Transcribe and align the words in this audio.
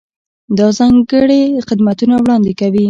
دا 0.57 0.67
ځانګړي 0.77 1.41
خدمتونه 1.67 2.15
وړاندې 2.19 2.51
کوي. 2.59 2.79